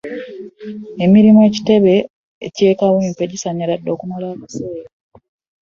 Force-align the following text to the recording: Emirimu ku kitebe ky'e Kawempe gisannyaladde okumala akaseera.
Emirimu 1.03 1.39
ku 1.45 1.49
kitebe 1.55 1.95
ky'e 2.55 2.71
Kawempe 2.79 3.23
gisannyaladde 3.31 3.89
okumala 3.95 4.25
akaseera. 4.33 4.89